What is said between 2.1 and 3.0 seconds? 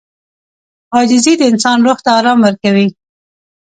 آرام ورکوي.